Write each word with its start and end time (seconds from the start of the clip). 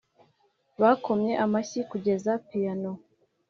bakomye 0.81 1.33
amashyi 1.45 1.79
kugeza 1.91 2.31
piyano 2.47 2.91